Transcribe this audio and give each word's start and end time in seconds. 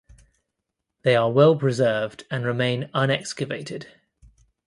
They 1.03 1.15
are 1.15 1.31
well 1.31 1.55
preserved 1.55 2.23
and 2.31 2.43
remain 2.43 2.85
unexcavated. 2.91 3.85